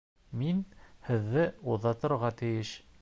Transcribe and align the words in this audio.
Мин 0.39 0.63
һеҙҙе 1.09 1.43
оҙатырға 1.75 2.33
тейеш 2.41 2.73